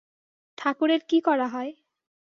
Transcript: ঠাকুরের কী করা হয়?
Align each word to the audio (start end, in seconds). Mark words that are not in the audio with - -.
ঠাকুরের 0.57 1.01
কী 1.09 1.17
করা 1.21 1.47
হয়? 1.47 1.71